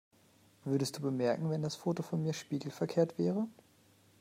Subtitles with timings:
[0.65, 3.45] Würdest du bemerken, wenn das Foto von mir spiegelverkehrt wäre?